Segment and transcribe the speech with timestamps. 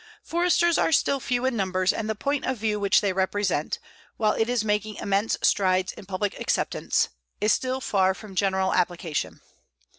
[0.23, 3.77] Foresters are still few in numbers, and the point of view which they represent,
[4.17, 9.41] while it is making immense strides in public acceptance, is still far from general application.